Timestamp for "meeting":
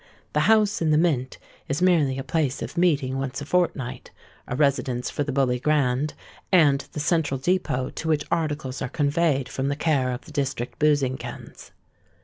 2.75-3.19